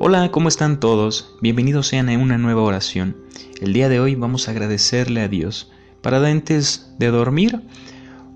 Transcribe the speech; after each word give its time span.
Hola, 0.00 0.30
¿cómo 0.30 0.48
están 0.48 0.78
todos? 0.78 1.34
Bienvenidos 1.40 1.88
sean 1.88 2.08
a 2.08 2.16
una 2.16 2.38
nueva 2.38 2.62
oración. 2.62 3.16
El 3.60 3.72
día 3.72 3.88
de 3.88 3.98
hoy 3.98 4.14
vamos 4.14 4.46
a 4.46 4.52
agradecerle 4.52 5.22
a 5.22 5.28
Dios 5.28 5.72
para 6.02 6.24
antes 6.24 6.92
de 7.00 7.08
dormir 7.08 7.62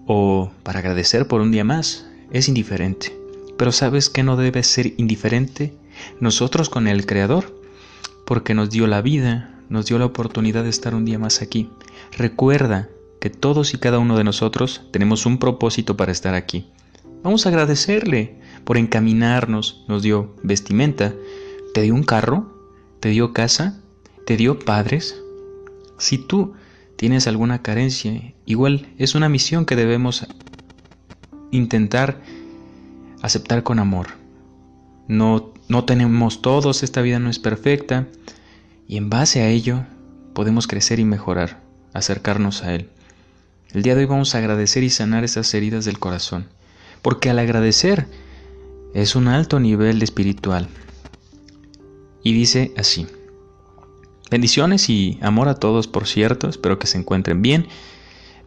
o 0.09 0.51
para 0.65 0.81
agradecer 0.81 1.29
por 1.29 1.41
un 1.41 1.53
día 1.53 1.63
más. 1.63 2.05
Es 2.33 2.49
indiferente. 2.49 3.17
Pero 3.57 3.71
¿sabes 3.71 4.11
que 4.11 4.25
no 4.25 4.37
debe 4.37 4.65
ser 4.65 4.95
indiferente? 4.97 5.73
Nosotros 6.19 6.69
con 6.69 6.89
el 6.89 7.07
Creador, 7.07 7.57
porque 8.27 8.55
nos 8.55 8.71
dio 8.71 8.89
la 8.89 9.01
vida, 9.01 9.55
nos 9.69 9.87
dio 9.87 10.01
la 10.01 10.07
oportunidad 10.07 10.65
de 10.65 10.71
estar 10.71 10.97
un 10.97 11.05
día 11.05 11.21
más 11.21 11.43
aquí. 11.43 11.71
Recuerda 12.19 12.89
que 13.21 13.31
todos 13.31 13.73
y 13.73 13.79
cada 13.79 14.01
uno 14.01 14.17
de 14.17 14.25
nosotros 14.25 14.83
tenemos 14.91 15.27
un 15.27 15.39
propósito 15.39 15.97
para 15.97 16.11
estar 16.11 16.35
aquí. 16.35 16.67
Vamos 17.23 17.47
a 17.47 17.51
agradecerle 17.51 18.35
por 18.65 18.79
encaminarnos, 18.79 19.85
nos 19.87 20.03
dio 20.03 20.35
vestimenta, 20.43 21.15
¿Te 21.75 21.81
dio 21.81 21.95
un 21.95 22.03
carro? 22.03 22.53
¿Te 23.01 23.09
dio 23.09 23.33
casa? 23.33 23.81
¿Te 24.27 24.37
dio 24.37 24.59
padres? 24.59 25.17
Si 25.99 26.19
tú 26.19 26.53
tienes 26.97 27.27
alguna 27.27 27.63
carencia, 27.63 28.35
igual 28.45 28.93
es 28.99 29.15
una 29.15 29.31
misión 29.31 29.65
que 29.65 29.75
debemos 29.75 30.27
intentar 31.51 32.21
aceptar 33.23 33.63
con 33.63 33.79
amor. 33.79 34.09
No, 35.09 35.55
no 35.69 35.85
tenemos 35.87 36.43
todos, 36.43 36.83
esta 36.83 37.01
vida 37.01 37.19
no 37.19 37.31
es 37.31 37.39
perfecta, 37.39 38.07
y 38.87 38.99
en 38.99 39.09
base 39.09 39.41
a 39.41 39.49
ello 39.49 39.87
podemos 40.35 40.67
crecer 40.67 40.99
y 40.99 41.05
mejorar, 41.05 41.63
acercarnos 41.95 42.65
a 42.65 42.75
Él. 42.75 42.91
El 43.73 43.83
día 43.83 43.95
de 43.95 44.03
hoy 44.03 44.07
vamos 44.07 44.35
a 44.35 44.39
agradecer 44.39 44.83
y 44.83 44.91
sanar 44.91 45.25
esas 45.25 45.55
heridas 45.55 45.87
del 45.87 45.99
corazón, 45.99 46.49
porque 47.01 47.31
al 47.31 47.39
agradecer 47.39 48.09
es 48.93 49.17
un 49.17 49.29
alto 49.29 49.59
nivel 49.59 50.03
espiritual, 50.03 50.69
y 52.23 52.33
dice 52.33 52.73
así. 52.77 53.07
Bendiciones 54.31 54.89
y 54.89 55.19
amor 55.21 55.49
a 55.49 55.57
todos, 55.57 55.89
por 55.89 56.07
cierto, 56.07 56.49
espero 56.49 56.79
que 56.79 56.87
se 56.87 56.99
encuentren 56.99 57.43
bien, 57.43 57.67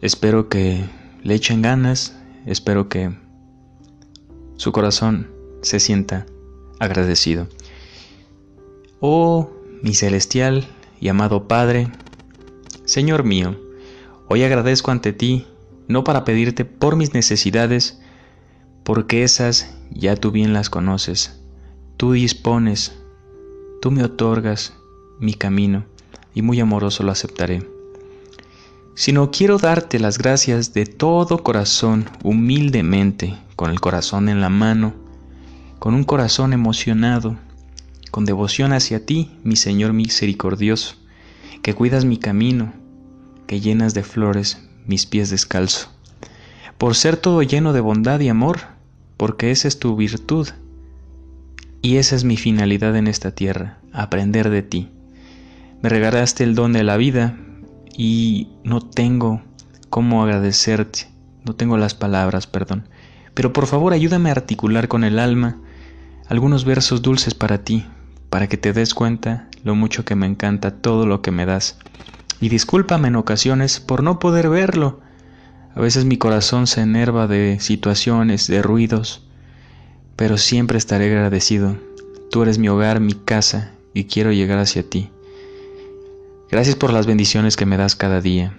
espero 0.00 0.48
que 0.48 0.84
le 1.22 1.34
echen 1.34 1.62
ganas, 1.62 2.16
espero 2.44 2.88
que 2.88 3.16
su 4.56 4.72
corazón 4.72 5.30
se 5.62 5.78
sienta 5.78 6.26
agradecido. 6.78 7.46
Oh, 9.00 9.50
mi 9.82 9.94
celestial 9.94 10.66
y 11.00 11.08
amado 11.08 11.46
Padre, 11.46 11.88
Señor 12.84 13.24
mío, 13.24 13.56
hoy 14.28 14.42
agradezco 14.42 14.90
ante 14.90 15.12
ti, 15.12 15.46
no 15.86 16.02
para 16.02 16.24
pedirte 16.24 16.64
por 16.64 16.96
mis 16.96 17.14
necesidades, 17.14 18.00
porque 18.82 19.22
esas 19.22 19.72
ya 19.90 20.16
tú 20.16 20.30
bien 20.32 20.52
las 20.52 20.70
conoces. 20.70 21.40
Tú 21.96 22.12
dispones 22.12 22.92
Tú 23.80 23.90
me 23.90 24.02
otorgas 24.02 24.74
mi 25.18 25.34
camino 25.34 25.84
y 26.34 26.42
muy 26.42 26.60
amoroso 26.60 27.02
lo 27.02 27.12
aceptaré. 27.12 27.68
Sino 28.94 29.30
quiero 29.30 29.58
darte 29.58 29.98
las 29.98 30.18
gracias 30.18 30.72
de 30.72 30.86
todo 30.86 31.42
corazón, 31.42 32.08
humildemente, 32.22 33.36
con 33.54 33.70
el 33.70 33.80
corazón 33.80 34.28
en 34.28 34.40
la 34.40 34.48
mano, 34.48 34.94
con 35.78 35.94
un 35.94 36.04
corazón 36.04 36.52
emocionado, 36.52 37.36
con 38.10 38.24
devoción 38.24 38.72
hacia 38.72 39.04
ti, 39.04 39.30
mi 39.44 39.56
Señor 39.56 39.92
misericordioso, 39.92 40.96
que 41.62 41.74
cuidas 41.74 42.04
mi 42.04 42.16
camino, 42.16 42.72
que 43.46 43.60
llenas 43.60 43.92
de 43.92 44.02
flores 44.02 44.58
mis 44.86 45.04
pies 45.04 45.30
descalzo, 45.30 45.88
por 46.78 46.94
ser 46.94 47.16
todo 47.16 47.42
lleno 47.42 47.72
de 47.72 47.80
bondad 47.80 48.20
y 48.20 48.28
amor, 48.28 48.60
porque 49.16 49.50
esa 49.50 49.68
es 49.68 49.78
tu 49.78 49.96
virtud 49.96 50.48
y 51.82 51.96
esa 51.96 52.16
es 52.16 52.24
mi 52.24 52.36
finalidad 52.36 52.96
en 52.96 53.06
esta 53.06 53.30
tierra, 53.30 53.78
aprender 53.92 54.50
de 54.50 54.62
ti. 54.62 54.90
Me 55.82 55.88
regalaste 55.88 56.44
el 56.44 56.54
don 56.54 56.72
de 56.72 56.84
la 56.84 56.96
vida 56.96 57.36
y 57.96 58.48
no 58.64 58.80
tengo 58.80 59.42
cómo 59.90 60.22
agradecerte, 60.22 61.08
no 61.44 61.54
tengo 61.54 61.76
las 61.76 61.94
palabras, 61.94 62.46
perdón. 62.46 62.88
Pero 63.34 63.52
por 63.52 63.66
favor 63.66 63.92
ayúdame 63.92 64.30
a 64.30 64.32
articular 64.32 64.88
con 64.88 65.04
el 65.04 65.18
alma 65.18 65.58
algunos 66.28 66.64
versos 66.64 67.02
dulces 67.02 67.34
para 67.34 67.62
ti, 67.62 67.86
para 68.30 68.48
que 68.48 68.56
te 68.56 68.72
des 68.72 68.94
cuenta 68.94 69.48
lo 69.62 69.74
mucho 69.74 70.04
que 70.04 70.16
me 70.16 70.26
encanta 70.26 70.70
todo 70.70 71.06
lo 71.06 71.22
que 71.22 71.30
me 71.30 71.46
das. 71.46 71.78
Y 72.40 72.48
discúlpame 72.48 73.08
en 73.08 73.16
ocasiones 73.16 73.80
por 73.80 74.02
no 74.02 74.18
poder 74.18 74.48
verlo. 74.48 75.00
A 75.74 75.80
veces 75.80 76.04
mi 76.04 76.16
corazón 76.16 76.66
se 76.66 76.80
enerva 76.80 77.26
de 77.26 77.58
situaciones, 77.60 78.46
de 78.46 78.62
ruidos, 78.62 79.25
pero 80.16 80.38
siempre 80.38 80.78
estaré 80.78 81.06
agradecido. 81.06 81.76
Tú 82.30 82.42
eres 82.42 82.58
mi 82.58 82.68
hogar, 82.68 83.00
mi 83.00 83.12
casa, 83.12 83.72
y 83.92 84.04
quiero 84.04 84.32
llegar 84.32 84.58
hacia 84.58 84.82
ti. 84.82 85.10
Gracias 86.50 86.74
por 86.74 86.92
las 86.92 87.06
bendiciones 87.06 87.56
que 87.56 87.66
me 87.66 87.76
das 87.76 87.94
cada 87.94 88.20
día, 88.20 88.56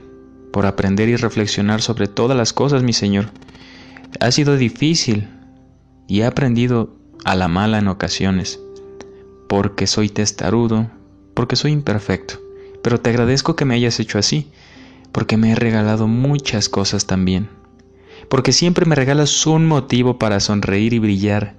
por 0.51 0.65
aprender 0.65 1.09
y 1.09 1.15
reflexionar 1.15 1.81
sobre 1.81 2.07
todas 2.07 2.37
las 2.37 2.53
cosas, 2.53 2.83
mi 2.83 2.93
Señor. 2.93 3.31
Ha 4.19 4.31
sido 4.31 4.55
difícil 4.55 5.27
y 6.07 6.21
he 6.21 6.25
aprendido 6.25 6.95
a 7.25 7.35
la 7.35 7.47
mala 7.47 7.79
en 7.79 7.87
ocasiones, 7.87 8.59
porque 9.49 9.87
soy 9.87 10.09
testarudo, 10.09 10.89
porque 11.33 11.55
soy 11.55 11.71
imperfecto, 11.71 12.39
pero 12.83 12.99
te 12.99 13.09
agradezco 13.09 13.55
que 13.55 13.65
me 13.65 13.75
hayas 13.75 13.99
hecho 13.99 14.17
así, 14.17 14.51
porque 15.11 15.37
me 15.37 15.51
he 15.51 15.55
regalado 15.55 16.07
muchas 16.07 16.69
cosas 16.69 17.05
también 17.07 17.49
porque 18.29 18.51
siempre 18.51 18.85
me 18.85 18.95
regalas 18.95 19.45
un 19.47 19.65
motivo 19.65 20.19
para 20.19 20.39
sonreír 20.39 20.93
y 20.93 20.99
brillar, 20.99 21.55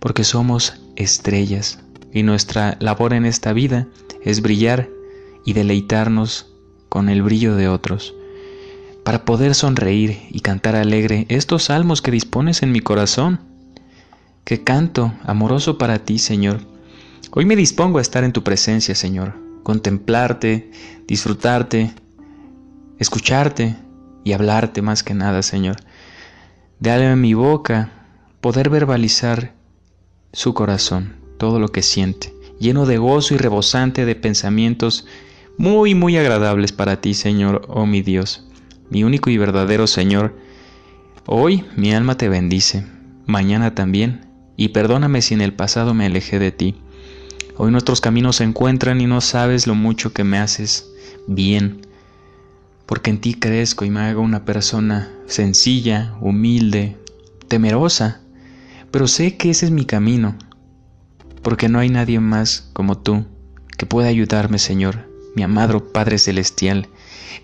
porque 0.00 0.24
somos 0.24 0.80
estrellas 0.96 1.80
y 2.12 2.22
nuestra 2.22 2.76
labor 2.80 3.12
en 3.12 3.24
esta 3.24 3.52
vida 3.52 3.86
es 4.22 4.42
brillar 4.42 4.88
y 5.44 5.52
deleitarnos 5.52 6.52
con 6.88 7.08
el 7.08 7.22
brillo 7.22 7.54
de 7.54 7.68
otros, 7.68 8.14
para 9.04 9.24
poder 9.24 9.54
sonreír 9.54 10.20
y 10.30 10.40
cantar 10.40 10.76
alegre 10.76 11.26
estos 11.28 11.64
salmos 11.64 12.02
que 12.02 12.10
dispones 12.10 12.62
en 12.62 12.72
mi 12.72 12.80
corazón, 12.80 13.40
que 14.44 14.64
canto 14.64 15.12
amoroso 15.24 15.78
para 15.78 16.04
ti, 16.04 16.18
Señor. 16.18 16.60
Hoy 17.32 17.44
me 17.44 17.56
dispongo 17.56 17.98
a 17.98 18.02
estar 18.02 18.24
en 18.24 18.32
tu 18.32 18.42
presencia, 18.42 18.94
Señor, 18.94 19.34
contemplarte, 19.62 20.70
disfrutarte, 21.06 21.92
escucharte 22.98 23.76
y 24.24 24.32
hablarte 24.32 24.82
más 24.82 25.02
que 25.02 25.14
nada, 25.14 25.42
Señor. 25.42 25.76
Dale 26.80 27.08
a 27.08 27.16
mi 27.16 27.34
boca 27.34 27.90
poder 28.40 28.70
verbalizar 28.70 29.52
su 30.32 30.54
corazón, 30.54 31.16
todo 31.36 31.58
lo 31.58 31.72
que 31.72 31.82
siente, 31.82 32.32
lleno 32.60 32.86
de 32.86 32.98
gozo 32.98 33.34
y 33.34 33.36
rebosante 33.36 34.04
de 34.04 34.14
pensamientos 34.14 35.04
muy, 35.56 35.96
muy 35.96 36.16
agradables 36.16 36.70
para 36.70 37.00
ti, 37.00 37.14
Señor, 37.14 37.62
oh 37.66 37.84
mi 37.84 38.02
Dios, 38.02 38.46
mi 38.90 39.02
único 39.02 39.28
y 39.28 39.38
verdadero 39.38 39.88
Señor. 39.88 40.36
Hoy 41.26 41.64
mi 41.74 41.92
alma 41.92 42.16
te 42.16 42.28
bendice, 42.28 42.86
mañana 43.26 43.74
también, 43.74 44.28
y 44.56 44.68
perdóname 44.68 45.20
si 45.20 45.34
en 45.34 45.40
el 45.40 45.54
pasado 45.54 45.94
me 45.94 46.06
alejé 46.06 46.38
de 46.38 46.52
ti. 46.52 46.76
Hoy 47.56 47.72
nuestros 47.72 48.00
caminos 48.00 48.36
se 48.36 48.44
encuentran 48.44 49.00
y 49.00 49.06
no 49.06 49.20
sabes 49.20 49.66
lo 49.66 49.74
mucho 49.74 50.12
que 50.12 50.22
me 50.22 50.38
haces 50.38 50.88
bien 51.26 51.87
porque 52.88 53.10
en 53.10 53.20
ti 53.20 53.34
crezco 53.34 53.84
y 53.84 53.90
me 53.90 54.00
hago 54.00 54.22
una 54.22 54.46
persona 54.46 55.12
sencilla, 55.26 56.16
humilde, 56.22 56.96
temerosa, 57.46 58.22
pero 58.90 59.06
sé 59.06 59.36
que 59.36 59.50
ese 59.50 59.66
es 59.66 59.72
mi 59.72 59.84
camino, 59.84 60.36
porque 61.42 61.68
no 61.68 61.80
hay 61.80 61.90
nadie 61.90 62.18
más 62.18 62.70
como 62.72 62.96
tú 62.96 63.26
que 63.76 63.84
pueda 63.84 64.08
ayudarme, 64.08 64.58
Señor, 64.58 65.06
mi 65.36 65.42
amado 65.42 65.92
Padre 65.92 66.18
Celestial, 66.18 66.88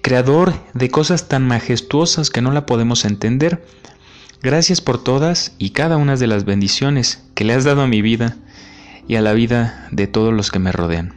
Creador 0.00 0.54
de 0.72 0.90
cosas 0.90 1.28
tan 1.28 1.46
majestuosas 1.46 2.30
que 2.30 2.40
no 2.40 2.50
la 2.50 2.64
podemos 2.64 3.04
entender. 3.04 3.66
Gracias 4.42 4.80
por 4.80 5.02
todas 5.02 5.52
y 5.58 5.70
cada 5.70 5.98
una 5.98 6.16
de 6.16 6.26
las 6.26 6.46
bendiciones 6.46 7.22
que 7.34 7.44
le 7.44 7.52
has 7.52 7.64
dado 7.64 7.82
a 7.82 7.86
mi 7.86 8.00
vida 8.00 8.36
y 9.06 9.16
a 9.16 9.22
la 9.22 9.34
vida 9.34 9.88
de 9.92 10.06
todos 10.06 10.32
los 10.32 10.50
que 10.50 10.58
me 10.58 10.72
rodean. 10.72 11.14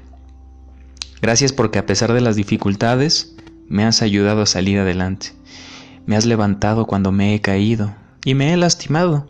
Gracias 1.21 1.53
porque 1.53 1.79
a 1.79 1.85
pesar 1.85 2.11
de 2.11 2.21
las 2.21 2.35
dificultades, 2.35 3.36
me 3.69 3.83
has 3.83 4.01
ayudado 4.01 4.41
a 4.41 4.45
salir 4.45 4.79
adelante. 4.79 5.33
Me 6.05 6.15
has 6.15 6.25
levantado 6.25 6.85
cuando 6.85 7.11
me 7.11 7.33
he 7.33 7.41
caído 7.41 7.93
y 8.23 8.33
me 8.33 8.53
he 8.53 8.57
lastimado. 8.57 9.27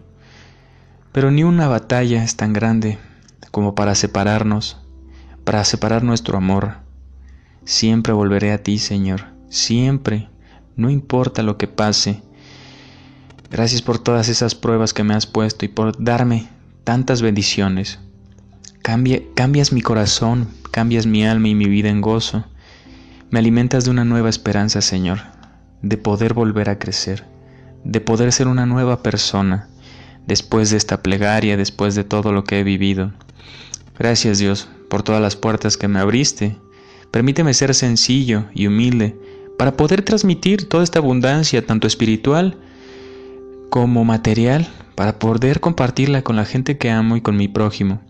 Pero 1.11 1.31
ni 1.31 1.43
una 1.43 1.67
batalla 1.67 2.23
es 2.23 2.35
tan 2.35 2.53
grande 2.53 2.99
como 3.51 3.73
para 3.73 3.95
separarnos, 3.95 4.77
para 5.43 5.63
separar 5.63 6.03
nuestro 6.03 6.37
amor. 6.37 6.75
Siempre 7.65 8.13
volveré 8.13 8.51
a 8.51 8.61
ti, 8.61 8.77
Señor, 8.77 9.25
siempre, 9.49 10.29
no 10.75 10.89
importa 10.89 11.41
lo 11.41 11.57
que 11.57 11.67
pase. 11.67 12.21
Gracias 13.49 13.81
por 13.81 13.97
todas 13.97 14.29
esas 14.29 14.55
pruebas 14.55 14.93
que 14.93 15.03
me 15.03 15.15
has 15.15 15.25
puesto 15.25 15.65
y 15.65 15.69
por 15.69 16.01
darme 16.01 16.49
tantas 16.83 17.21
bendiciones. 17.21 17.99
cambias 18.81 19.73
mi 19.73 19.81
corazón, 19.81 20.47
cambias 20.71 21.07
mi 21.07 21.25
alma 21.25 21.47
y 21.47 21.55
mi 21.55 21.65
vida 21.65 21.89
en 21.89 22.01
gozo. 22.01 22.45
Me 23.29 23.39
alimentas 23.39 23.83
de 23.83 23.91
una 23.91 24.05
nueva 24.05 24.29
esperanza, 24.29 24.79
Señor, 24.79 25.19
de 25.81 25.97
poder 25.97 26.33
volver 26.33 26.69
a 26.69 26.79
crecer, 26.79 27.25
de 27.83 27.99
poder 27.99 28.31
ser 28.31 28.47
una 28.47 28.65
nueva 28.65 29.03
persona 29.03 29.67
después 30.27 30.69
de 30.69 30.77
esta 30.77 31.03
plegaria, 31.03 31.57
después 31.57 31.93
de 31.95 32.05
todo 32.05 32.31
lo 32.31 32.45
que 32.45 32.59
he 32.59 32.63
vivido. 32.63 33.11
Gracias 33.99 34.39
Dios 34.39 34.69
por 34.89 35.03
todas 35.03 35.21
las 35.21 35.35
puertas 35.35 35.75
que 35.75 35.89
me 35.89 35.99
abriste. 35.99 36.57
Permíteme 37.11 37.53
ser 37.53 37.75
sencillo 37.75 38.45
y 38.53 38.67
humilde 38.67 39.19
para 39.57 39.75
poder 39.75 40.03
transmitir 40.03 40.69
toda 40.69 40.85
esta 40.85 40.99
abundancia, 40.99 41.65
tanto 41.65 41.85
espiritual 41.85 42.57
como 43.69 44.05
material, 44.05 44.69
para 44.95 45.19
poder 45.19 45.59
compartirla 45.59 46.21
con 46.21 46.37
la 46.37 46.45
gente 46.45 46.77
que 46.77 46.91
amo 46.91 47.17
y 47.17 47.21
con 47.21 47.35
mi 47.35 47.49
prójimo. 47.49 48.01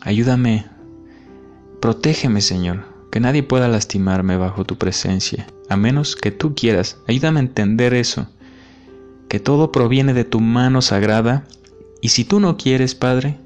Ayúdame, 0.00 0.66
protégeme 1.80 2.40
Señor, 2.40 2.93
que 3.14 3.20
nadie 3.20 3.44
pueda 3.44 3.68
lastimarme 3.68 4.36
bajo 4.36 4.64
tu 4.64 4.76
presencia, 4.76 5.46
a 5.68 5.76
menos 5.76 6.16
que 6.16 6.32
tú 6.32 6.56
quieras. 6.56 6.98
Ayúdame 7.06 7.38
a 7.38 7.44
entender 7.44 7.94
eso, 7.94 8.26
que 9.28 9.38
todo 9.38 9.70
proviene 9.70 10.14
de 10.14 10.24
tu 10.24 10.40
mano 10.40 10.82
sagrada, 10.82 11.44
y 12.02 12.08
si 12.08 12.24
tú 12.24 12.40
no 12.40 12.56
quieres, 12.56 12.96
Padre, 12.96 13.38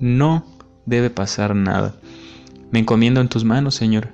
no 0.00 0.44
debe 0.84 1.10
pasar 1.10 1.54
nada. 1.54 1.94
Me 2.72 2.80
encomiendo 2.80 3.20
en 3.20 3.28
tus 3.28 3.44
manos, 3.44 3.76
Señor. 3.76 4.08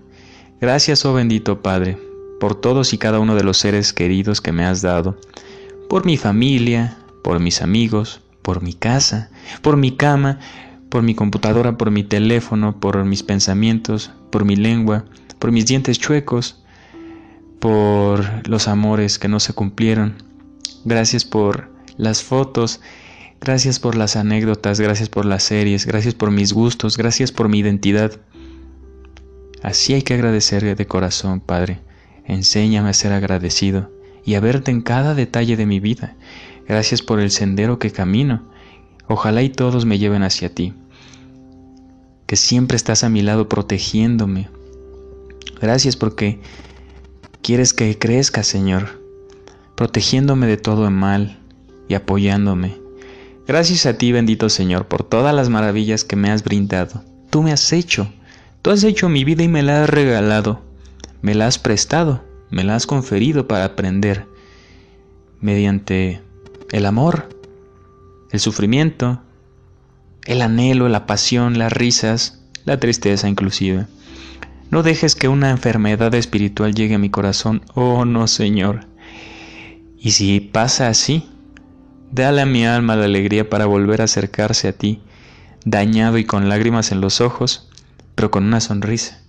Gracias, 0.61 1.06
oh 1.06 1.14
bendito 1.14 1.62
Padre, 1.62 1.97
por 2.38 2.55
todos 2.55 2.93
y 2.93 2.99
cada 2.99 3.20
uno 3.20 3.35
de 3.37 3.43
los 3.43 3.56
seres 3.56 3.94
queridos 3.94 4.43
que 4.43 4.52
me 4.52 4.67
has 4.67 4.82
dado, 4.82 5.19
por 5.88 6.05
mi 6.05 6.19
familia, 6.19 6.99
por 7.25 7.41
mis 7.41 7.62
amigos, 7.62 8.20
por 8.43 8.62
mi 8.62 8.75
casa, 8.75 9.31
por 9.62 9.79
mi 9.79 9.93
cama, 9.93 10.41
por 10.91 11.03
mi 11.03 11.15
computadora, 11.15 11.79
por 11.79 11.91
mi 11.91 12.05
teléfono, 12.05 12.79
por 12.79 13.05
mis 13.05 13.23
pensamientos, 13.23 14.11
por 14.31 14.45
mi 14.45 14.57
lengua, 14.57 15.05
por 15.39 15.53
mis 15.53 15.67
dientes 15.67 15.99
chuecos, 15.99 16.63
por 17.61 18.47
los 18.49 18.69
amores 18.69 19.19
que 19.19 19.29
no 19.29 19.41
se 19.41 19.53
cumplieron. 19.53 20.17
Gracias 20.85 21.25
por 21.25 21.71
las 21.97 22.23
fotos, 22.23 22.81
gracias 23.41 23.79
por 23.79 23.95
las 23.95 24.17
anécdotas, 24.17 24.81
gracias 24.81 25.09
por 25.09 25.25
las 25.25 25.45
series, 25.45 25.87
gracias 25.87 26.15
por 26.15 26.31
mis 26.31 26.53
gustos, 26.53 26.97
gracias 26.97 27.31
por 27.31 27.49
mi 27.49 27.61
identidad. 27.61 28.13
Así 29.63 29.95
hay 29.95 30.03
que 30.03 30.15
agradecer 30.15 30.77
de 30.77 30.87
corazón, 30.87 31.41
Padre. 31.41 31.81
Enséñame 32.25 32.91
a 32.91 32.95
ser 32.95 33.13
agradecido 33.13 33.91
y 34.25 34.35
a 34.35 34.41
verte 34.41 34.71
en 34.71 34.81
cada 34.81 35.15
detalle 35.15 35.57
de 35.57 35.67
mi 35.67 35.81
vida. 35.81 36.17
Gracias 36.67 37.03
por 37.03 37.21
el 37.21 37.31
sendero 37.31 37.79
que 37.79 37.91
camino. 37.91 38.51
Ojalá 39.08 39.43
y 39.43 39.50
todos 39.50 39.85
me 39.85 39.99
lleven 39.99 40.23
hacia 40.23 40.55
ti. 40.55 40.75
Que 42.26 42.37
siempre 42.37 42.76
estás 42.76 43.05
a 43.05 43.08
mi 43.08 43.23
lado 43.23 43.49
protegiéndome. 43.49 44.49
Gracias 45.61 45.97
porque 45.97 46.41
quieres 47.43 47.73
que 47.75 47.99
crezca, 47.99 48.43
Señor, 48.43 49.00
protegiéndome 49.76 50.47
de 50.47 50.56
todo 50.56 50.87
el 50.87 50.93
mal 50.93 51.38
y 51.88 51.94
apoyándome. 51.94 52.76
Gracias 53.47 53.87
a 53.87 53.99
ti, 53.99 54.12
bendito 54.12 54.49
Señor, 54.49 54.87
por 54.87 55.02
todas 55.02 55.35
las 55.35 55.49
maravillas 55.49 56.05
que 56.05 56.17
me 56.17 56.31
has 56.31 56.44
brindado. 56.44 57.02
Tú 57.31 57.43
me 57.43 57.52
has 57.52 57.73
hecho 57.73 58.08
Tú 58.62 58.70
has 58.70 58.85
hecho 58.85 59.08
mi 59.08 59.25
vida 59.25 59.43
y 59.43 59.49
me 59.49 59.62
la 59.62 59.82
has 59.82 59.91
regalado, 59.91 60.61
me 61.23 61.35
la 61.35 61.47
has 61.47 61.58
prestado, 61.58 62.23
me 62.50 62.62
la 62.62 62.76
has 62.76 62.87
conferido 62.87 63.49
para 63.49 63.64
aprender, 63.64 64.26
mediante 65.41 66.20
el 66.70 66.85
amor, 66.85 67.40
el 68.31 68.41
sufrimiento, 68.41 69.21
el 70.25 70.43
anhelo, 70.43 70.88
la 70.88 71.06
pasión, 71.06 71.59
las 71.59 71.73
risas, 71.73 72.43
la 72.65 72.79
tristeza 72.79 73.29
inclusive. 73.29 73.87
No 74.71 74.82
dejes 74.82 75.17
que 75.17 75.29
una 75.29 75.50
enfermedad 75.50 76.15
espiritual 76.15 76.75
llegue 76.75 76.94
a 76.94 76.99
mi 76.99 77.11
corazón, 77.11 77.62
oh 77.75 78.05
no 78.05 78.29
Señor. 78.29 78.87
Y 79.99 80.12
si 80.12 80.41
pasa 80.41 80.88
así, 80.88 81.29
dale 82.12 82.43
a 82.43 82.47
mi 82.47 82.65
alma 82.65 82.97
la 82.97 83.06
alegría 83.06 83.50
para 83.50 83.67
volver 83.67 84.00
a 84.00 84.05
acercarse 84.05 84.69
a 84.69 84.73
ti, 84.73 85.00
dañado 85.65 86.19
y 86.19 86.25
con 86.25 86.49
lágrimas 86.49 86.93
en 86.93 87.00
los 87.00 87.21
ojos, 87.21 87.69
pero 88.15 88.31
con 88.31 88.44
una 88.44 88.61
sonrisa, 88.61 89.21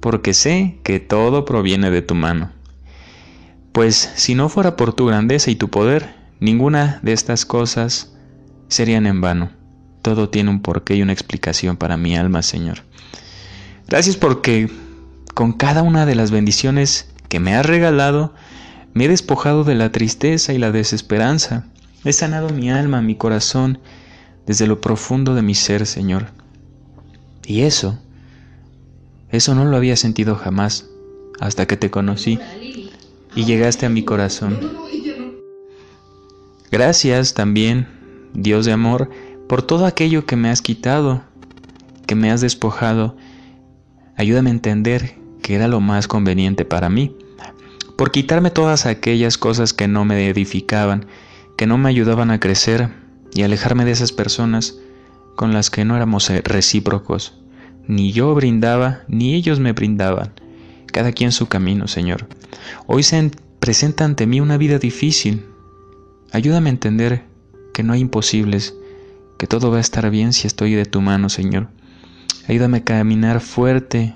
porque 0.00 0.34
sé 0.34 0.78
que 0.82 1.00
todo 1.00 1.44
proviene 1.44 1.90
de 1.90 2.02
tu 2.02 2.14
mano. 2.14 2.52
Pues 3.72 4.12
si 4.14 4.34
no 4.34 4.48
fuera 4.48 4.76
por 4.76 4.92
tu 4.92 5.06
grandeza 5.06 5.50
y 5.50 5.56
tu 5.56 5.68
poder, 5.68 6.14
ninguna 6.40 7.00
de 7.02 7.12
estas 7.12 7.44
cosas 7.44 8.13
serían 8.68 9.06
en 9.06 9.20
vano. 9.20 9.50
Todo 10.02 10.28
tiene 10.28 10.50
un 10.50 10.60
porqué 10.60 10.96
y 10.96 11.02
una 11.02 11.12
explicación 11.12 11.76
para 11.76 11.96
mi 11.96 12.16
alma, 12.16 12.42
Señor. 12.42 12.82
Gracias 13.88 14.16
porque 14.16 14.70
con 15.34 15.52
cada 15.52 15.82
una 15.82 16.06
de 16.06 16.14
las 16.14 16.30
bendiciones 16.30 17.08
que 17.28 17.40
me 17.40 17.54
has 17.54 17.66
regalado, 17.66 18.34
me 18.92 19.06
he 19.06 19.08
despojado 19.08 19.64
de 19.64 19.74
la 19.74 19.90
tristeza 19.92 20.52
y 20.52 20.58
la 20.58 20.72
desesperanza. 20.72 21.66
He 22.04 22.12
sanado 22.12 22.50
mi 22.50 22.70
alma, 22.70 23.02
mi 23.02 23.16
corazón, 23.16 23.78
desde 24.46 24.66
lo 24.66 24.80
profundo 24.80 25.34
de 25.34 25.42
mi 25.42 25.54
ser, 25.54 25.86
Señor. 25.86 26.26
Y 27.46 27.62
eso 27.62 27.98
eso 29.34 29.56
no 29.56 29.64
lo 29.64 29.76
había 29.76 29.96
sentido 29.96 30.36
jamás 30.36 30.86
hasta 31.40 31.66
que 31.66 31.76
te 31.76 31.90
conocí 31.90 32.38
y 33.34 33.44
llegaste 33.44 33.84
a 33.84 33.88
mi 33.88 34.04
corazón. 34.04 34.60
Gracias 36.70 37.34
también, 37.34 37.88
Dios 38.34 38.66
de 38.66 38.72
amor, 38.72 39.10
por 39.48 39.62
todo 39.62 39.86
aquello 39.86 40.26
que 40.26 40.36
me 40.36 40.50
has 40.50 40.60
quitado, 40.60 41.22
que 42.06 42.14
me 42.14 42.30
has 42.30 42.40
despojado. 42.40 43.16
Ayúdame 44.16 44.50
a 44.50 44.54
entender 44.54 45.14
que 45.42 45.54
era 45.54 45.68
lo 45.68 45.80
más 45.80 46.08
conveniente 46.08 46.64
para 46.64 46.90
mí, 46.90 47.16
por 47.96 48.10
quitarme 48.10 48.50
todas 48.50 48.86
aquellas 48.86 49.38
cosas 49.38 49.72
que 49.72 49.88
no 49.88 50.04
me 50.04 50.28
edificaban, 50.28 51.06
que 51.56 51.66
no 51.66 51.78
me 51.78 51.88
ayudaban 51.88 52.30
a 52.30 52.40
crecer 52.40 52.90
y 53.32 53.42
alejarme 53.42 53.84
de 53.84 53.92
esas 53.92 54.12
personas 54.12 54.76
con 55.36 55.52
las 55.52 55.70
que 55.70 55.84
no 55.84 55.96
éramos 55.96 56.28
recíprocos. 56.28 57.34
Ni 57.86 58.12
yo 58.12 58.34
brindaba, 58.34 59.02
ni 59.08 59.34
ellos 59.34 59.60
me 59.60 59.72
brindaban. 59.72 60.32
Cada 60.86 61.12
quien 61.12 61.32
su 61.32 61.46
camino, 61.46 61.86
Señor. 61.86 62.26
Hoy 62.86 63.02
se 63.02 63.30
presenta 63.58 64.04
ante 64.04 64.26
mí 64.26 64.40
una 64.40 64.56
vida 64.56 64.78
difícil. 64.78 65.44
Ayúdame 66.32 66.70
a 66.70 66.72
entender 66.72 67.33
que 67.74 67.82
no 67.82 67.92
hay 67.92 68.00
imposibles, 68.00 68.74
que 69.38 69.46
todo 69.46 69.70
va 69.70 69.76
a 69.76 69.82
estar 69.82 70.08
bien 70.08 70.32
si 70.32 70.46
estoy 70.46 70.72
de 70.72 70.86
tu 70.86 71.02
mano, 71.02 71.28
Señor. 71.28 71.68
Ayúdame 72.48 72.78
a 72.78 72.84
caminar 72.84 73.42
fuerte, 73.42 74.14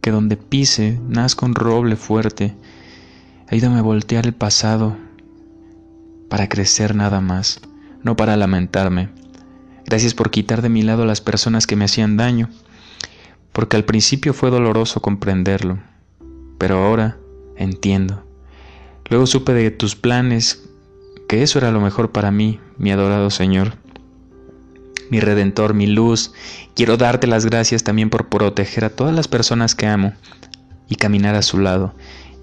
que 0.00 0.12
donde 0.12 0.36
pise 0.36 1.00
nazca 1.08 1.44
un 1.44 1.56
roble 1.56 1.96
fuerte. 1.96 2.54
Ayúdame 3.48 3.80
a 3.80 3.82
voltear 3.82 4.26
el 4.26 4.34
pasado 4.34 4.96
para 6.28 6.48
crecer 6.48 6.94
nada 6.94 7.20
más, 7.20 7.60
no 8.04 8.14
para 8.14 8.36
lamentarme. 8.36 9.08
Gracias 9.84 10.14
por 10.14 10.30
quitar 10.30 10.62
de 10.62 10.68
mi 10.68 10.82
lado 10.82 11.04
las 11.04 11.20
personas 11.20 11.66
que 11.66 11.74
me 11.74 11.86
hacían 11.86 12.16
daño 12.16 12.48
porque 13.58 13.76
al 13.76 13.84
principio 13.84 14.34
fue 14.34 14.50
doloroso 14.50 15.02
comprenderlo, 15.02 15.80
pero 16.58 16.78
ahora 16.78 17.16
entiendo. 17.56 18.24
Luego 19.10 19.26
supe 19.26 19.52
de 19.52 19.72
tus 19.72 19.96
planes, 19.96 20.68
que 21.28 21.42
eso 21.42 21.58
era 21.58 21.70
lo 21.70 21.80
mejor 21.80 22.10
para 22.10 22.30
mí, 22.30 22.58
mi 22.78 22.90
adorado 22.90 23.30
Señor. 23.30 23.74
Mi 25.10 25.20
redentor, 25.20 25.74
mi 25.74 25.86
luz, 25.86 26.32
quiero 26.74 26.96
darte 26.96 27.26
las 27.26 27.46
gracias 27.46 27.84
también 27.84 28.10
por 28.10 28.28
proteger 28.28 28.84
a 28.84 28.90
todas 28.90 29.14
las 29.14 29.28
personas 29.28 29.74
que 29.74 29.86
amo 29.86 30.14
y 30.88 30.96
caminar 30.96 31.34
a 31.34 31.42
su 31.42 31.58
lado, 31.58 31.94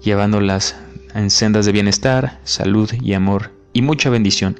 llevándolas 0.02 0.76
en 1.14 1.30
sendas 1.30 1.66
de 1.66 1.72
bienestar, 1.72 2.40
salud 2.44 2.90
y 3.02 3.12
amor 3.14 3.52
y 3.72 3.82
mucha 3.82 4.08
bendición. 4.08 4.58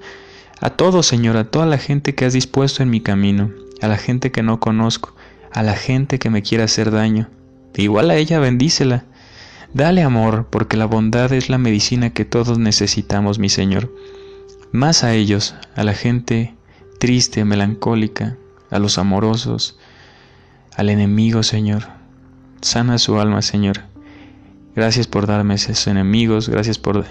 A 0.61 0.71
todos, 0.71 1.07
Señor, 1.07 1.37
a 1.37 1.51
toda 1.51 1.67
la 1.67 1.79
gente 1.79 2.15
que 2.15 2.25
has 2.25 2.33
dispuesto 2.33 2.83
en 2.83 2.91
mi 2.91 3.01
camino, 3.01 3.53
a 3.81 3.89
la 3.89 3.97
gente 3.97 4.33
que 4.33 4.43
no 4.43 4.59
conozco, 4.59 5.15
a 5.53 5.63
la 5.63 5.75
gente 5.75 6.19
que 6.19 6.31
me 6.31 6.43
quiera 6.43 6.65
hacer 6.65 6.91
daño. 6.91 7.29
Igual 7.77 8.11
a 8.11 8.17
ella 8.17 8.41
bendícela. 8.41 9.05
Dale 9.73 10.03
amor, 10.03 10.49
porque 10.51 10.77
la 10.77 10.87
bondad 10.87 11.33
es 11.33 11.49
la 11.49 11.59
medicina 11.59 12.11
que 12.11 12.25
todos 12.25 12.59
necesitamos, 12.59 13.39
mi 13.39 13.49
Señor. 13.49 13.93
Más 14.73 15.05
a 15.05 15.15
ellos, 15.15 15.55
a 15.75 15.85
la 15.85 15.95
gente 15.95 16.55
triste, 16.99 17.45
melancólica, 17.45 18.37
a 18.71 18.79
los 18.79 18.99
amorosos, 18.99 19.79
al 20.77 20.91
enemigo, 20.91 21.43
Señor. 21.43 21.85
Sana 22.61 22.99
su 22.99 23.19
alma, 23.19 23.43
Señor. 23.43 23.83
Gracias 24.75 25.07
por 25.07 25.27
darme 25.27 25.55
esos 25.55 25.87
enemigos, 25.87 26.49
gracias 26.49 26.79
por 26.79 27.07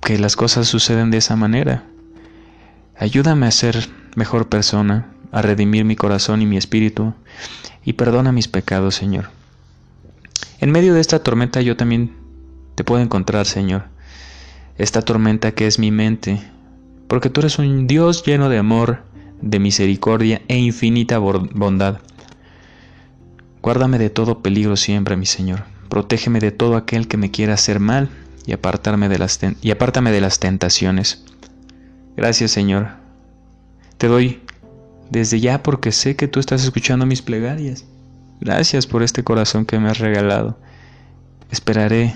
que 0.00 0.18
las 0.18 0.36
cosas 0.36 0.68
suceden 0.68 1.10
de 1.10 1.18
esa 1.18 1.34
manera. 1.34 1.84
Ayúdame 2.96 3.46
a 3.46 3.50
ser 3.50 3.88
mejor 4.14 4.48
persona, 4.48 5.08
a 5.32 5.42
redimir 5.42 5.84
mi 5.84 5.96
corazón 5.96 6.42
y 6.42 6.46
mi 6.46 6.56
espíritu, 6.56 7.14
y 7.84 7.94
perdona 7.94 8.32
mis 8.32 8.48
pecados, 8.48 8.94
Señor. 8.94 9.30
En 10.60 10.70
medio 10.70 10.94
de 10.94 11.00
esta 11.00 11.22
tormenta 11.22 11.60
yo 11.60 11.76
también 11.76 12.14
te 12.74 12.84
puedo 12.84 13.02
encontrar, 13.02 13.46
Señor. 13.46 13.84
Esta 14.78 15.02
tormenta 15.02 15.52
que 15.52 15.66
es 15.66 15.80
mi 15.80 15.90
mente, 15.90 16.40
porque 17.08 17.30
tú 17.30 17.40
eres 17.40 17.58
un 17.58 17.88
Dios 17.88 18.24
lleno 18.24 18.48
de 18.48 18.58
amor, 18.58 19.02
de 19.42 19.58
misericordia 19.58 20.40
e 20.46 20.56
infinita 20.56 21.18
bondad. 21.18 21.98
Guárdame 23.60 23.98
de 23.98 24.08
todo 24.08 24.40
peligro 24.40 24.76
siempre, 24.76 25.16
mi 25.16 25.26
Señor. 25.26 25.64
Protégeme 25.88 26.38
de 26.38 26.52
todo 26.52 26.76
aquel 26.76 27.08
que 27.08 27.16
me 27.16 27.32
quiera 27.32 27.54
hacer 27.54 27.80
mal 27.80 28.08
y, 28.46 28.52
apartarme 28.52 29.08
de 29.08 29.18
las 29.18 29.40
y 29.60 29.70
apártame 29.72 30.12
de 30.12 30.20
las 30.20 30.38
tentaciones. 30.38 31.24
Gracias, 32.16 32.52
Señor. 32.52 32.90
Te 33.96 34.06
doy 34.06 34.40
desde 35.10 35.40
ya 35.40 35.62
porque 35.62 35.90
sé 35.90 36.14
que 36.14 36.28
tú 36.28 36.38
estás 36.38 36.62
escuchando 36.62 37.04
mis 37.04 37.22
plegarias. 37.22 37.84
Gracias 38.40 38.86
por 38.86 39.02
este 39.02 39.24
corazón 39.24 39.64
que 39.64 39.78
me 39.80 39.88
has 39.88 39.98
regalado. 39.98 40.56
Esperaré 41.50 42.14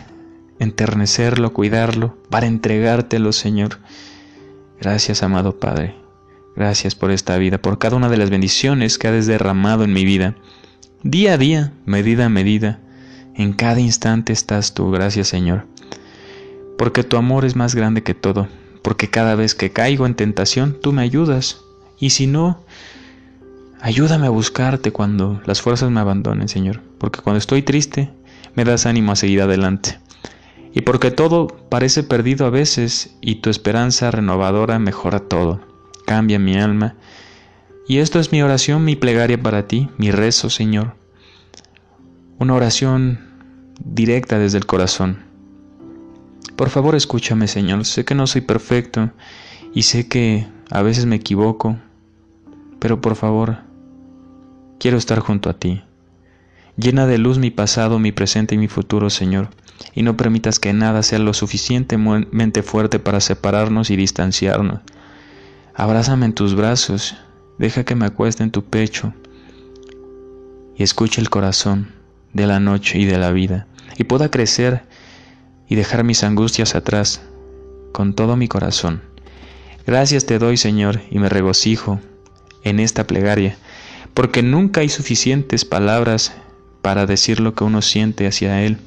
enternecerlo, 0.59 1.53
cuidarlo, 1.53 2.17
para 2.31 2.47
entregártelo, 2.47 3.33
Señor. 3.33 3.79
Gracias, 4.81 5.23
amado 5.23 5.59
Padre. 5.59 5.95
Gracias 6.55 6.95
por 6.95 7.11
esta 7.11 7.37
vida, 7.39 7.59
por 7.59 7.79
cada 7.79 7.97
una 7.97 8.09
de 8.09 8.17
las 8.17 8.31
bendiciones 8.31 8.99
que 8.99 9.09
has 9.09 9.27
derramado 9.27 9.85
en 9.85 9.93
mi 9.93 10.05
vida. 10.05 10.35
Día 11.03 11.35
a 11.35 11.39
día, 11.39 11.73
medida 11.87 12.27
a 12.27 12.29
medida, 12.29 12.81
en 13.35 13.55
cada 13.55 13.81
instante 13.81 14.33
estás 14.33 14.75
tú, 14.75 14.91
gracias 14.91 15.29
Señor. 15.29 15.67
Porque 16.77 17.05
tu 17.05 17.17
amor 17.17 17.45
es 17.45 17.57
más 17.57 17.75
grande 17.75 18.03
que 18.03 18.15
todo, 18.15 18.49
porque 18.83 19.09
cada 19.09 19.35
vez 19.35 19.55
que 19.55 19.73
caigo 19.73 20.07
en 20.07 20.15
tentación, 20.15 20.77
tú 20.81 20.93
me 20.93 21.03
ayudas. 21.03 21.63
Y 21.99 22.11
si 22.11 22.27
no, 22.27 22.61
ayúdame 23.81 24.27
a 24.27 24.31
buscarte 24.31 24.93
cuando 24.93 25.41
las 25.47 25.63
fuerzas 25.63 25.91
me 25.91 26.01
abandonen, 26.01 26.49
Señor, 26.49 26.81
porque 26.99 27.21
cuando 27.21 27.39
estoy 27.39 27.63
triste, 27.63 28.11
me 28.55 28.65
das 28.65 28.87
ánimo 28.87 29.13
a 29.13 29.17
seguir 29.17 29.41
adelante. 29.43 29.99
Y 30.75 30.83
porque 30.83 31.11
todo 31.11 31.49
parece 31.69 32.03
perdido 32.03 32.47
a 32.47 32.51
veces 32.51 33.17
y 33.21 33.37
tu 33.37 33.51
esperanza 33.51 34.11
renovadora 34.11 34.79
mejora 34.79 35.21
todo, 35.21 35.61
cambia 36.07 36.39
mi 36.39 36.57
alma. 36.57 36.97
Y 37.87 37.99
esto 37.99 38.21
es 38.21 38.33
mi 38.33 38.43
oración, 38.43 38.85
mi 38.85 38.97
plegaria 38.97 39.43
para 39.43 39.67
ti, 39.67 39.89
mi 39.99 40.11
rezo, 40.11 40.49
Señor. 40.49 40.95
Una 42.39 42.55
oración 42.55 43.21
directa 43.85 44.39
desde 44.39 44.59
el 44.59 44.67
corazón. 44.67 45.19
Por 46.57 46.71
favor 46.71 46.95
escúchame, 46.95 47.49
Señor. 47.49 47.85
Sé 47.85 48.05
que 48.05 48.15
no 48.15 48.27
soy 48.27 48.41
perfecto 48.41 49.11
y 49.75 49.83
sé 49.83 50.09
que 50.09 50.47
a 50.71 50.83
veces 50.83 51.07
me 51.07 51.17
equivoco, 51.17 51.77
pero 52.79 53.01
por 53.01 53.17
favor, 53.17 53.59
quiero 54.79 54.97
estar 54.97 55.19
junto 55.19 55.51
a 55.51 55.59
ti. 55.59 55.83
Llena 56.77 57.07
de 57.07 57.19
luz 57.19 57.39
mi 57.39 57.51
pasado, 57.51 57.99
mi 57.99 58.13
presente 58.13 58.55
y 58.55 58.59
mi 58.59 58.69
futuro, 58.69 59.11
Señor 59.11 59.49
y 59.95 60.03
no 60.03 60.17
permitas 60.17 60.59
que 60.59 60.73
nada 60.73 61.03
sea 61.03 61.19
lo 61.19 61.35
suficientemente 61.35 62.63
fuerte 62.63 62.99
para 62.99 63.21
separarnos 63.21 63.91
y 63.91 63.97
distanciarnos. 63.97 64.81
Abrázame 65.75 66.27
en 66.27 66.35
tus 66.35 66.55
brazos, 66.55 67.17
deja 67.59 67.85
que 67.85 67.95
me 67.95 68.07
acueste 68.07 68.43
en 68.43 68.51
tu 68.51 68.65
pecho 68.65 69.13
y 70.77 70.83
escuche 70.83 71.21
el 71.21 71.31
corazón 71.31 71.93
de 72.33 72.47
la 72.47 72.61
noche 72.61 72.99
y 72.99 73.05
de 73.05 73.19
la 73.19 73.33
vida 73.33 73.67
y 73.97 74.05
pueda 74.05 74.31
crecer 74.31 74.85
y 75.69 75.75
dejar 75.75 76.05
mis 76.05 76.25
angustias 76.25 76.75
atrás 76.75 77.23
con 77.93 78.15
todo 78.15 78.37
mi 78.37 78.49
corazón. 78.49 79.03
Gracias 79.87 80.27
te 80.27 80.39
doy, 80.39 80.57
Señor, 80.57 81.01
y 81.11 81.19
me 81.19 81.29
regocijo 81.29 82.01
en 82.63 82.79
esta 82.79 83.07
plegaria, 83.07 83.57
porque 84.15 84.43
nunca 84.43 84.83
hay 84.83 84.89
suficientes 84.89 85.65
palabras 85.65 86.33
para 86.83 87.07
decir 87.07 87.41
lo 87.41 87.55
que 87.55 87.65
uno 87.65 87.81
siente 87.81 88.27
hacia 88.27 88.63
Él 88.63 88.79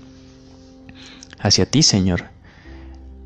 hacia 1.45 1.65
ti, 1.65 1.83
Señor. 1.83 2.25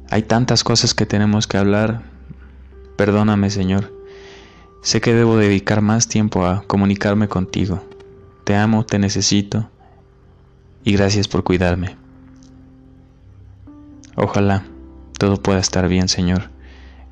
Hay 0.09 0.23
tantas 0.23 0.63
cosas 0.63 0.93
que 0.93 1.05
tenemos 1.05 1.47
que 1.47 1.57
hablar. 1.57 2.01
Perdóname, 2.97 3.49
Señor. 3.49 3.93
Sé 4.81 5.01
que 5.01 5.13
debo 5.13 5.37
dedicar 5.37 5.81
más 5.81 6.07
tiempo 6.07 6.45
a 6.45 6.63
comunicarme 6.63 7.27
contigo. 7.27 7.83
Te 8.43 8.55
amo, 8.55 8.85
te 8.85 8.99
necesito 8.99 9.69
y 10.83 10.93
gracias 10.93 11.27
por 11.27 11.43
cuidarme. 11.43 11.95
Ojalá 14.15 14.65
todo 15.17 15.41
pueda 15.41 15.59
estar 15.59 15.87
bien, 15.87 16.09
Señor, 16.09 16.49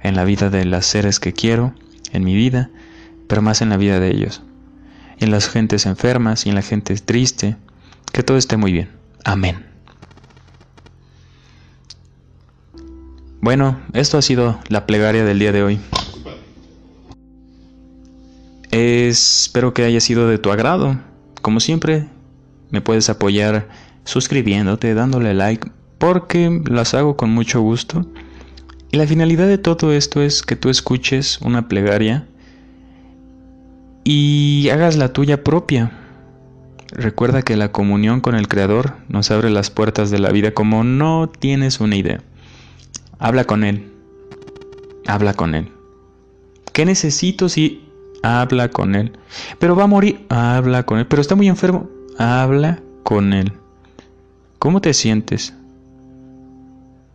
en 0.02 0.16
la 0.16 0.24
vida 0.24 0.50
de 0.50 0.66
las 0.66 0.86
seres 0.86 1.20
que 1.20 1.34
quiero, 1.34 1.74
en 2.12 2.24
mi 2.24 2.36
vida, 2.36 2.70
pero 3.28 3.42
más 3.42 3.62
en 3.62 3.70
la 3.70 3.78
vida 3.78 4.00
de 4.00 4.10
ellos, 4.10 4.42
en 5.20 5.32
las 5.32 5.50
gentes 5.50 5.86
enfermas 5.86 6.46
y 6.46 6.50
en 6.50 6.56
la 6.56 6.62
gente 6.62 6.96
triste, 6.96 7.58
que 8.12 8.24
todo 8.24 8.38
esté 8.38 8.58
muy 8.58 8.72
bien. 8.72 8.90
Amén. 9.24 9.66
Bueno, 13.42 13.80
esto 13.94 14.18
ha 14.18 14.22
sido 14.22 14.60
la 14.68 14.86
plegaria 14.86 15.24
del 15.24 15.40
día 15.40 15.52
de 15.52 15.64
hoy. 15.64 15.80
espero 18.72 19.74
que 19.74 19.86
haya 19.86 20.02
sido 20.02 20.28
de 20.28 20.38
tu 20.38 20.52
agrado. 20.52 20.98
Como 21.42 21.60
siempre, 21.60 22.08
me 22.70 22.82
puedes 22.82 23.10
apoyar 23.10 23.70
suscribiéndote, 24.04 24.94
dándole 24.94 25.34
like, 25.34 25.72
porque 25.98 26.62
las 26.70 26.94
hago 26.94 27.16
con 27.16 27.30
mucho 27.30 27.62
gusto. 27.62 28.06
Y 28.92 28.98
la 28.98 29.08
finalidad 29.08 29.48
de 29.48 29.58
todo 29.58 29.94
esto 29.94 30.22
es 30.22 30.42
que 30.44 30.56
tú 30.56 30.70
escuches 30.70 31.40
una 31.42 31.68
plegaria 31.68 32.28
y 34.10 34.70
hagas 34.70 34.96
la 34.96 35.12
tuya 35.12 35.44
propia. 35.44 35.92
Recuerda 36.94 37.42
que 37.42 37.58
la 37.58 37.74
comunión 37.74 38.22
con 38.22 38.36
el 38.36 38.48
Creador 38.48 38.94
nos 39.10 39.32
abre 39.32 39.50
las 39.50 39.70
puertas 39.70 40.10
de 40.12 40.18
la 40.18 40.32
vida 40.32 40.54
como 40.54 40.86
no 40.86 41.28
tienes 41.28 41.82
una 41.82 41.98
idea. 41.98 42.22
Habla 43.20 43.44
con 43.44 43.66
Él. 43.66 43.92
Habla 45.08 45.34
con 45.34 45.56
Él. 45.56 45.74
¿Qué 46.72 46.86
necesito 46.86 47.50
si 47.50 47.84
habla 48.24 48.70
con 48.70 48.96
Él? 48.96 49.12
Pero 49.60 49.76
va 49.76 49.84
a 49.84 49.88
morir. 49.88 50.26
Habla 50.30 50.84
con 50.84 51.00
Él. 51.00 51.08
Pero 51.08 51.22
está 51.22 51.36
muy 51.36 51.50
enfermo. 51.50 51.90
Habla 52.18 52.80
con 53.04 53.34
Él. 53.34 53.52
¿Cómo 54.58 54.80
te 54.80 54.94
sientes? 54.94 55.54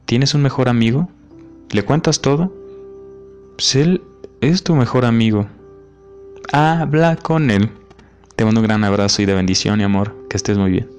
¿Tienes 0.05 0.35
un 0.35 0.43
mejor 0.43 0.69
amigo? 0.69 1.09
¿Le 1.71 1.87
cuentas 1.87 2.21
todo? 2.21 2.53
Pues 3.57 3.77
Él 3.77 4.03
es 4.43 4.63
tu 4.63 4.75
mejor 4.75 5.07
amigo. 5.07 5.47
Habla 6.51 7.17
con 7.17 7.51
Él. 7.51 7.71
Te 8.37 8.45
mando 8.45 8.61
un 8.61 8.67
gran 8.67 8.83
abrazo 8.85 9.23
y 9.23 9.27
de 9.27 9.35
bendición 9.35 9.81
y 9.81 9.85
amor. 9.85 10.15
Que 10.29 10.37
estés 10.37 10.59
muy 10.59 10.71
bien. 10.71 10.92